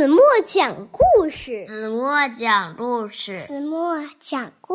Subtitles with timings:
[0.00, 4.74] 子墨讲故事，子墨讲故事，子墨讲故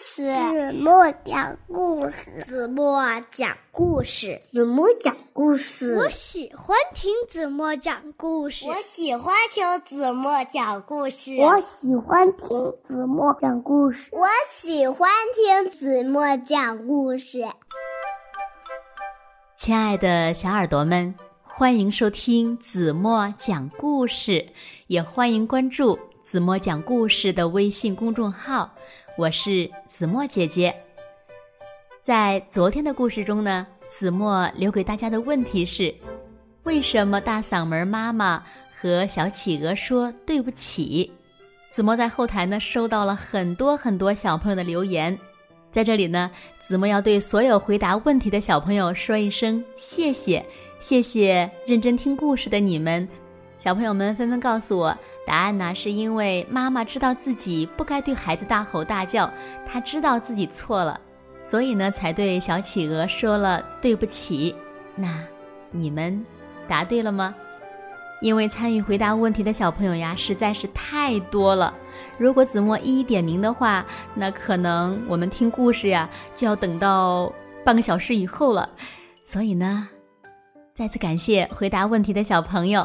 [0.00, 5.94] 事，子墨讲故事，子墨讲故事，子墨讲故事。
[5.94, 14.26] 我喜欢听子墨讲故事，我喜欢听子墨讲故事，我喜欢听子墨讲故事，我
[14.60, 17.46] 喜欢听子墨讲故事。
[19.54, 21.14] 亲爱的小耳朵们。
[21.46, 24.44] 欢迎收听子墨讲故事，
[24.86, 28.68] 也欢迎关注子墨讲故事的微信公众号。
[29.16, 30.74] 我是子墨姐姐。
[32.02, 35.94] 在昨天的故事中呢，子墨留给大家的问题是：
[36.64, 41.12] 为什么大嗓门妈妈和小企鹅说对不起？
[41.70, 45.16] 子墨在后台呢收到了很多很多小朋友的留言，
[45.70, 50.44] 在这里呢，子墨要对所有回答问题的小朋友说一声谢谢。
[50.84, 53.08] 谢谢认真听故事的你们，
[53.56, 54.94] 小朋友们纷纷告诉我
[55.26, 59.32] 答案呢，是因为妈妈知道自己不该对孩子大吼大叫，
[59.66, 61.00] 她知道自己错了，
[61.40, 64.54] 所以呢才对小企鹅说了对不起。
[64.94, 65.24] 那
[65.70, 66.22] 你们
[66.68, 67.34] 答对了吗？
[68.20, 71.72] 因为参与回答问题的小朋友呀实在是太多了，
[72.18, 77.32] 如果子墨一一点名的话，那可能我们听故事呀就要等到
[77.64, 78.68] 半个小时以后了，
[79.24, 79.88] 所以呢。
[80.74, 82.84] 再次感谢回答问题的小朋友，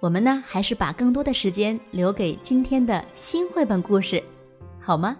[0.00, 4.20] 我们呢还是把更多的时间留给今天的新绘本故事，
[4.80, 5.16] 好吗？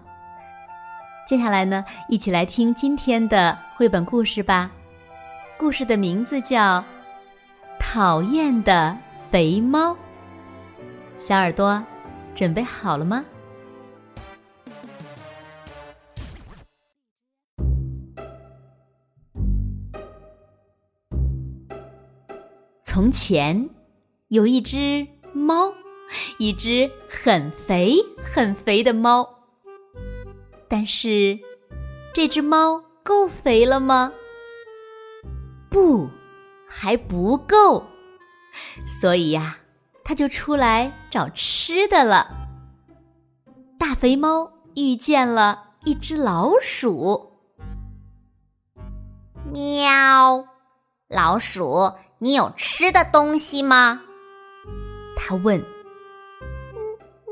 [1.25, 4.69] 接下来呢，一起来听今天的绘本故事吧。
[5.57, 6.79] 故事的名字叫
[7.79, 8.97] 《讨厌的
[9.29, 9.93] 肥猫》。
[11.17, 11.81] 小耳朵，
[12.35, 13.23] 准备好了吗？
[22.93, 23.69] 从前，
[24.27, 25.71] 有一只猫，
[26.37, 29.25] 一只很肥很肥的猫。
[30.67, 31.39] 但是，
[32.13, 34.11] 这只猫够肥了吗？
[35.69, 36.05] 不，
[36.67, 37.81] 还不够。
[38.85, 39.57] 所以呀，
[40.03, 42.29] 它就出来找吃的了。
[43.79, 47.31] 大肥猫遇见了一只老鼠。
[49.53, 50.45] 喵，
[51.07, 51.89] 老鼠。
[52.23, 53.99] 你有吃的东西吗？
[55.17, 55.59] 他问。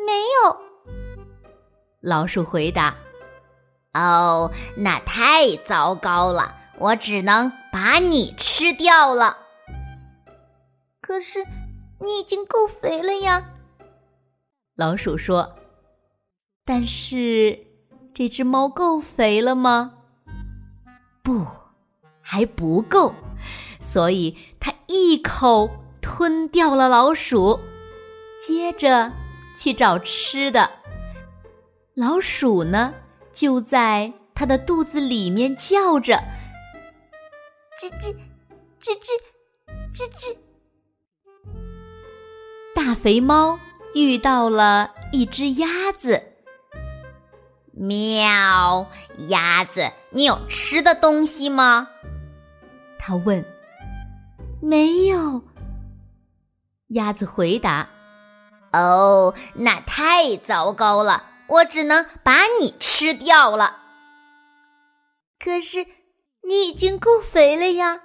[0.04, 0.62] 没有。
[2.02, 2.96] 老鼠回答。
[3.94, 9.38] 哦，那太糟糕了，我只能把你吃掉了。
[11.02, 11.46] 可是
[12.00, 13.46] 你已经够肥了呀。
[14.76, 15.56] 老鼠说。
[16.66, 17.60] 但是
[18.12, 19.94] 这只猫够肥了吗？
[21.22, 21.46] 不，
[22.24, 23.14] 还不够。
[23.80, 25.70] 所以，他一口
[26.02, 27.60] 吞掉了老鼠，
[28.46, 29.12] 接着
[29.58, 30.70] 去找吃的。
[31.96, 32.94] 老鼠呢，
[33.34, 36.22] 就在他的肚子里面叫着
[37.80, 38.16] ：“吱吱，
[38.80, 39.08] 吱吱，
[39.94, 40.36] 吱吱。”
[42.74, 43.60] 大肥猫
[43.94, 46.24] 遇到了一只鸭子。
[47.74, 48.90] 喵，
[49.28, 51.90] 鸭子，你有吃的东西吗？
[53.10, 53.44] 他问。
[54.62, 55.42] 没有，
[56.90, 57.90] 鸭子回答
[58.72, 63.78] ：“哦，那太糟糕了，我只能把你吃掉了。”
[65.44, 65.88] 可是
[66.48, 68.02] 你已经够肥了呀，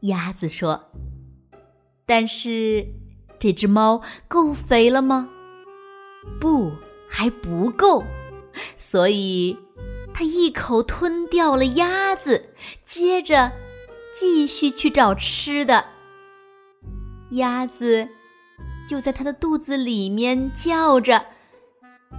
[0.00, 0.90] 鸭子说。
[2.06, 2.86] 但是
[3.38, 5.28] 这只猫够肥了吗？
[6.40, 6.72] 不，
[7.10, 8.02] 还不够。
[8.74, 9.58] 所以
[10.14, 12.54] 它一口吞掉了鸭子，
[12.86, 13.52] 接着。
[14.18, 15.84] 继续去找吃的，
[17.32, 18.08] 鸭子
[18.88, 21.26] 就在它的肚子里面叫着：“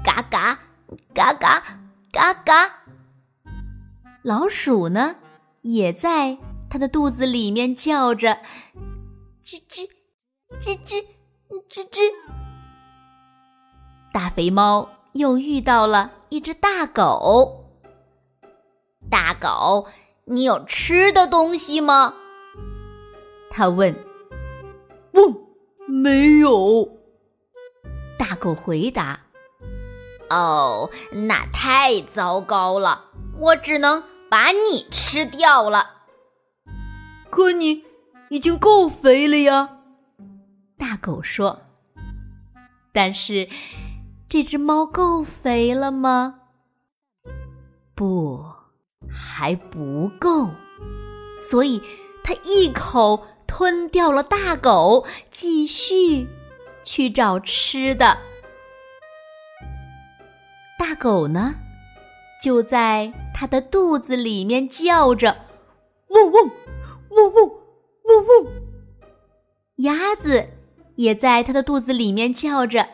[0.06, 0.60] 嘎嘎，
[1.16, 1.64] 嘎嘎，
[2.12, 2.72] 嘎嘎。”
[4.22, 5.16] 老鼠呢，
[5.64, 6.38] 也在
[6.70, 8.38] 它的肚子里面叫着
[9.44, 9.90] ：“吱吱，
[10.60, 11.04] 吱吱，
[11.68, 12.00] 吱吱。”
[14.14, 17.66] 大肥猫又遇到了一只大狗，
[19.10, 19.88] 大狗。
[20.30, 22.14] 你有吃的东西吗？
[23.50, 23.96] 他问。
[25.14, 25.36] 问，
[25.88, 26.86] 没有。
[28.20, 29.22] 大狗回答。
[30.30, 33.06] 哦，那太糟糕了，
[33.40, 35.92] 我只能把你吃掉了。
[37.30, 37.86] 可你
[38.30, 39.78] 已经够肥了呀。
[40.78, 41.62] 大狗说。
[42.92, 43.48] 但是，
[44.28, 46.42] 这只猫够肥了吗？
[47.96, 48.57] 不。
[49.12, 50.50] 还不够，
[51.40, 51.82] 所以
[52.24, 56.28] 他一口吞掉了大狗，继续
[56.84, 58.18] 去找吃的。
[60.80, 61.56] 大狗呢，
[62.44, 65.36] 就在它的肚子里面叫着
[66.10, 66.52] ：“嗡嗡，
[67.10, 67.52] 嗡嗡，
[68.04, 68.52] 嗡嗡。”
[69.78, 70.48] 鸭子
[70.96, 72.88] 也在它的肚子里面叫着：“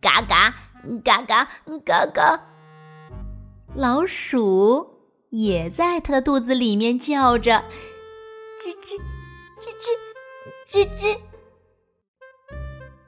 [0.00, 0.54] 嘎嘎，
[1.04, 1.48] 嘎嘎，
[1.84, 2.40] 嘎嘎。”
[3.76, 4.89] 老鼠
[5.30, 7.62] 也在它的肚子里面叫着
[8.60, 9.00] ：“吱吱，
[9.60, 9.70] 吱
[10.66, 11.18] 吱，吱吱。”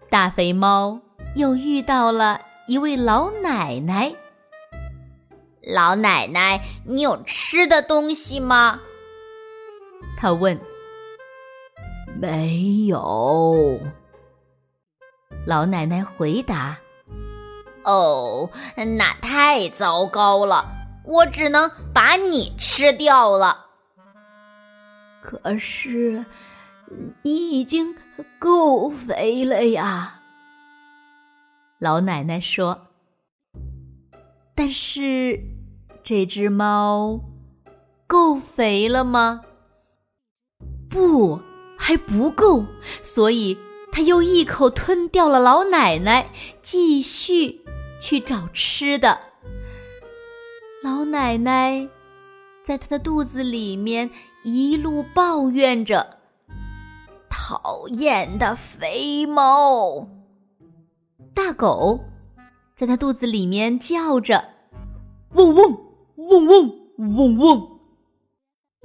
[0.09, 1.01] 大肥猫
[1.35, 4.15] 又遇到了一位老奶奶。
[5.63, 8.81] 老奶奶，你有吃的东西吗？
[10.19, 10.59] 他问。
[12.21, 13.81] 没有。
[15.47, 16.79] 老奶奶回答。
[17.85, 20.71] 哦，那太糟糕了，
[21.05, 23.67] 我只能把你吃掉了。
[25.21, 26.25] 可是，
[27.23, 27.95] 你已经
[28.39, 30.21] 够肥了呀。
[31.79, 32.89] 老奶奶说。
[34.55, 35.41] 但是，
[36.05, 37.19] 这只猫
[38.07, 39.41] 够肥了吗？
[40.91, 41.41] 不，
[41.79, 42.65] 还不够。
[43.03, 43.57] 所以，
[43.91, 46.31] 它又一口吞掉了老奶奶，
[46.63, 47.61] 继续。
[48.01, 49.19] 去找吃的，
[50.83, 51.89] 老奶奶
[52.65, 54.11] 在她的肚子里面
[54.43, 56.19] 一路抱怨着
[57.31, 60.09] ：“讨厌的肥猫！”
[61.33, 62.01] 大狗
[62.75, 64.45] 在它肚子里面叫着
[65.35, 65.79] ：“嗡嗡
[66.17, 67.69] 嗡嗡嗡嗡。”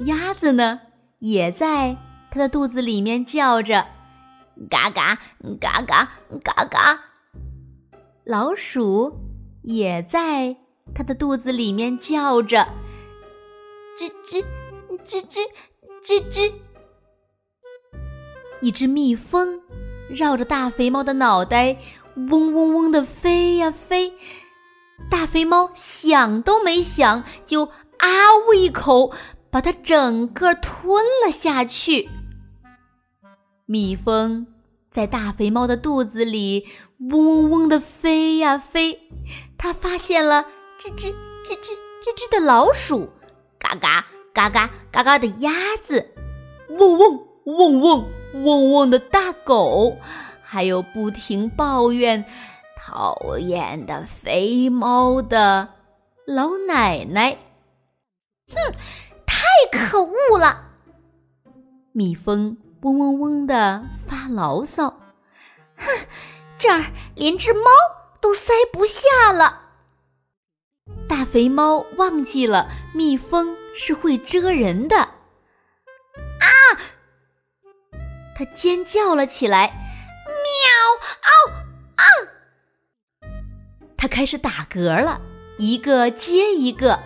[0.05, 0.79] 鸭子呢，
[1.17, 1.97] 也在
[2.29, 3.87] 它的肚子里面叫着
[4.69, 5.17] ：“嘎嘎
[5.59, 6.11] 嘎嘎
[6.43, 6.99] 嘎嘎。”
[8.23, 9.17] 老鼠
[9.63, 10.55] 也在
[10.93, 12.67] 它的肚子里面叫着
[13.97, 14.43] ：“吱吱，
[15.05, 15.39] 吱吱，
[16.03, 16.51] 吱吱。”
[18.61, 19.61] 一只蜜蜂
[20.09, 21.77] 绕着大肥猫的脑袋
[22.15, 24.13] 嗡嗡嗡的飞呀飞，
[25.11, 29.13] 大肥猫想都没想就啊呜一口
[29.51, 32.09] 把它整个吞了下去。
[33.65, 34.47] 蜜蜂
[34.89, 36.65] 在大肥猫的肚子里。
[36.99, 38.99] 嗡嗡嗡的飞呀飞，
[39.55, 40.47] 它发现了
[40.79, 41.11] 吱吱
[41.43, 41.71] 吱吱
[42.01, 43.09] 吱吱的老鼠，
[43.57, 45.51] 嘎嘎嘎嘎嘎嘎的鸭
[45.83, 46.13] 子，
[46.69, 48.05] 嗡嗡嗡嗡
[48.43, 49.97] 嗡嗡的大狗，
[50.43, 52.23] 还有不停抱怨
[52.77, 55.67] 讨厌的肥猫的
[56.27, 57.35] 老奶奶。
[58.49, 58.55] 哼，
[59.25, 60.63] 太可恶了！
[61.91, 64.89] 蜜蜂嗡嗡嗡的发牢骚，
[65.75, 65.87] 哼。
[66.59, 66.85] 这儿
[67.15, 67.69] 连只猫
[68.21, 69.61] 都塞不下了。
[71.27, 76.47] 肥猫忘记了蜜蜂是会蛰人的，啊！
[78.35, 79.67] 它尖叫了起来，
[80.25, 80.71] 喵！
[81.21, 81.51] 嗷！
[81.97, 82.03] 啊！
[83.97, 85.19] 它开始打嗝了，
[85.57, 86.93] 一个接一个。
[86.93, 87.01] 呃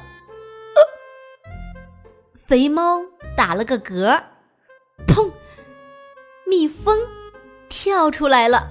[2.35, 3.01] 肥猫
[3.35, 4.21] 打了个嗝，
[5.07, 5.31] 砰！
[6.45, 6.99] 蜜蜂
[7.69, 8.69] 跳出来了。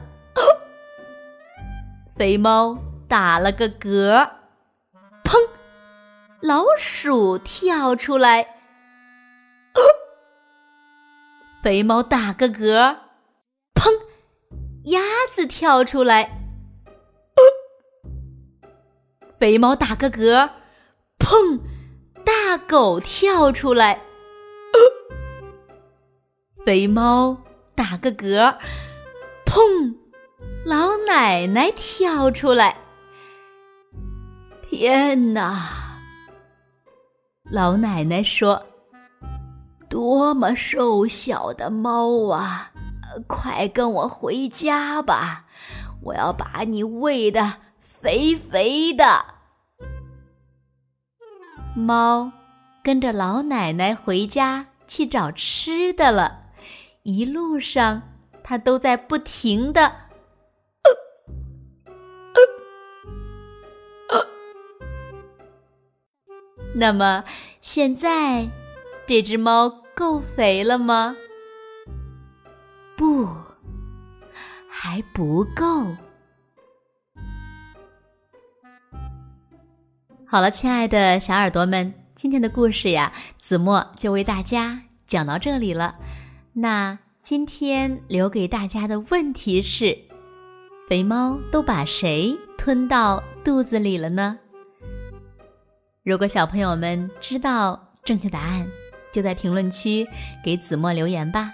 [2.15, 4.31] 肥猫打了个嗝，
[6.41, 8.47] 老鼠跳出来，
[11.63, 12.97] 肥猫打个嗝，
[13.75, 13.91] 砰！
[14.85, 15.01] 鸭
[15.31, 16.31] 子跳出来，
[19.39, 20.49] 肥猫打个嗝，
[21.19, 21.61] 砰！
[22.25, 24.01] 大狗跳出来，
[26.65, 27.37] 肥猫
[27.75, 28.57] 打个嗝，
[29.45, 29.95] 砰！
[30.65, 32.79] 老奶奶跳出来！
[34.63, 35.90] 天哪！
[37.51, 38.65] 老奶奶说
[39.91, 42.71] ：“多么瘦小的猫啊！
[43.27, 45.47] 快跟我回家吧，
[46.01, 49.25] 我要把你喂的肥肥的。”
[51.75, 52.31] 猫
[52.85, 56.43] 跟着老奶奶回家去找吃的了。
[57.03, 58.03] 一路上，
[58.45, 59.93] 它都在不停的。
[66.81, 67.23] 那么，
[67.61, 68.49] 现在
[69.07, 71.15] 这只猫够肥了吗？
[72.97, 73.29] 不，
[74.67, 75.87] 还不够。
[80.27, 85.95] 好了，亲爱的小耳朵们，今天的故事呀，子墨就为大家讲到这里了。
[86.55, 89.95] 那今天留给大家的问题是：
[90.89, 94.39] 肥猫都把谁吞到肚子里了呢？
[96.11, 98.67] 如果小朋友们知道正确答案，
[99.13, 100.05] 就在评论区
[100.43, 101.53] 给子墨留言吧。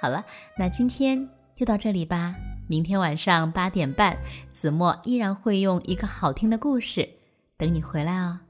[0.00, 0.24] 好了，
[0.56, 2.34] 那今天就到这里吧。
[2.66, 4.16] 明天晚上八点半，
[4.54, 7.06] 子墨依然会用一个好听的故事
[7.58, 8.40] 等你回来哦。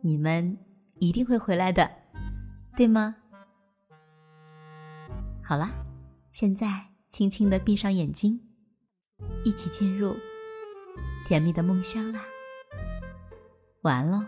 [0.00, 0.58] 你们
[0.98, 1.88] 一定会回来的，
[2.76, 3.14] 对吗？
[5.44, 5.70] 好啦，
[6.32, 8.40] 现在轻轻的闭上眼睛，
[9.44, 10.16] 一起进入
[11.24, 12.20] 甜蜜的梦乡啦。
[13.82, 14.22] 晚安喽。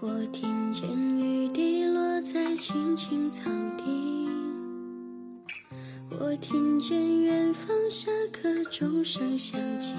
[0.00, 0.88] 我听见
[1.18, 3.44] 雨滴落在青青草
[3.78, 4.28] 地，
[6.18, 9.94] 我听见远方下课钟声响起，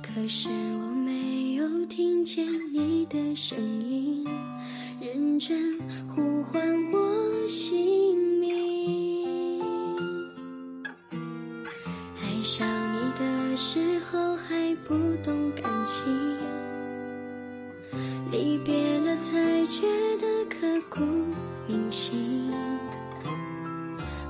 [0.00, 0.83] 可是我
[1.96, 3.56] 听见你的声
[3.88, 4.26] 音，
[5.00, 6.60] 认真呼唤
[6.90, 9.62] 我姓名。
[12.20, 16.04] 爱上你的时候还不懂感情。
[18.32, 19.82] 离别了才觉
[20.16, 21.00] 得刻骨
[21.68, 22.50] 铭心，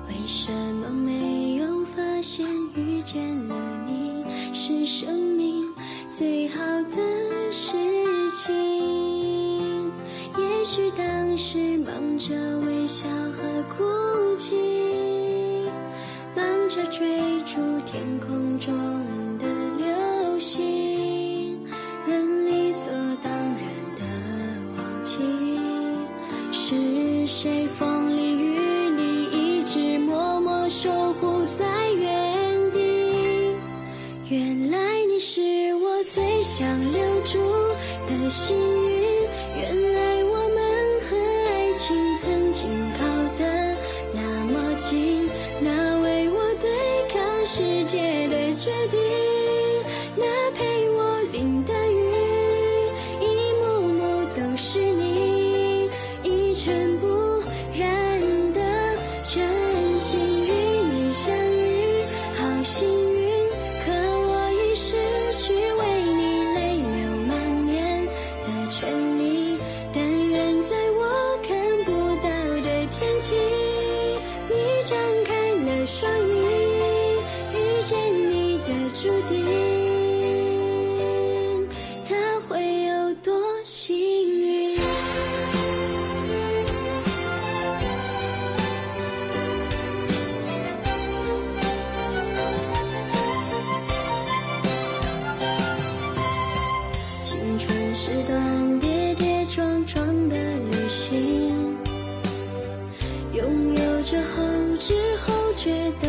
[0.07, 3.57] 为什么没有发现遇见了
[3.87, 5.65] 你是生命
[6.13, 7.14] 最好的
[7.55, 7.71] 事
[8.33, 8.53] 情？
[10.37, 12.35] 也许当时忙着
[12.67, 14.57] 微笑和哭泣，
[16.35, 18.75] 忙着追逐天空中
[19.39, 19.47] 的
[19.79, 19.87] 流
[20.41, 21.65] 星，
[22.09, 22.93] 人理所
[23.23, 23.75] 当然。
[26.57, 27.94] 是谁风里雨
[47.47, 48.99] 世界的决定，
[50.17, 52.11] 那陪我淋的雨，
[53.21, 55.91] 一幕幕都是你。
[56.23, 57.07] 一尘不
[57.79, 57.85] 染
[58.55, 58.61] 的
[59.25, 59.45] 真
[59.99, 60.51] 心与
[60.91, 62.03] 你相遇，
[62.35, 63.29] 好幸运。
[63.85, 64.97] 可我已失
[65.35, 66.23] 去为你
[66.55, 66.97] 泪流
[67.29, 67.37] 满
[67.67, 68.07] 面
[68.47, 69.59] 的权利。
[69.93, 71.01] 但愿在我
[71.47, 72.27] 看不到
[72.63, 73.37] 的天际，
[74.49, 74.55] 你
[74.89, 74.97] 张
[75.27, 76.34] 开了双翼，
[79.05, 79.45] 注定，
[82.09, 82.17] 他
[82.49, 84.79] 会有多幸运？
[97.23, 100.35] 青春是段跌跌撞撞的
[100.71, 101.77] 旅行，
[103.35, 104.43] 拥有着后
[104.79, 106.09] 知后觉的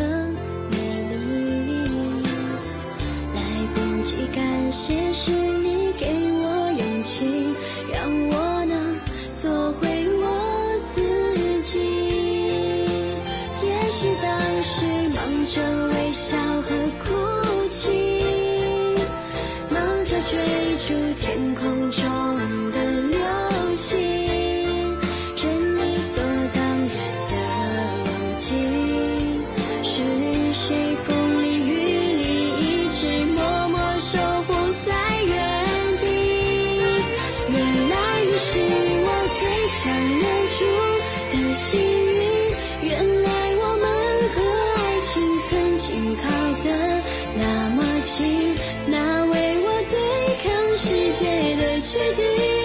[51.16, 52.55] 界的决定。